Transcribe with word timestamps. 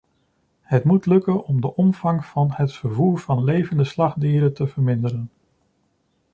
Het 0.61 0.83
moet 0.83 1.05
lukken 1.05 1.45
om 1.45 1.61
de 1.61 1.75
omvang 1.75 2.25
van 2.25 2.51
het 2.53 2.73
vervoer 2.73 3.19
van 3.19 3.43
levende 3.43 3.83
slachtdieren 3.83 4.53
te 4.53 4.67
verminderen. 4.67 5.29